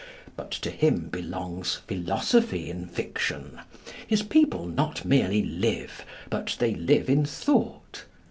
But 0.35 0.49
to 0.65 0.71
him 0.71 1.09
belongs 1.09 1.75
philosophy 1.85 2.71
in 2.71 2.87
fiction. 2.87 3.59
His 4.07 4.23
people 4.23 4.65
not 4.65 5.05
merely 5.05 5.43
live, 5.43 6.07
but 6.31 6.55
they 6.57 6.73
live 6.73 7.07
in 7.07 7.23
thought. 7.23 8.05